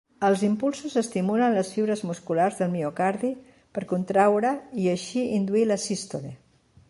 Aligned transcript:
Els 0.27 0.43
impulsos 0.45 0.95
estimulen 1.01 1.57
les 1.57 1.67
fibres 1.75 2.01
musculars 2.11 2.57
del 2.61 2.71
miocardi 2.77 3.31
per 3.79 3.85
contraure 3.93 4.53
i 4.85 4.91
així 4.95 5.27
induir 5.41 5.67
la 5.73 5.81
sístole. 5.87 6.33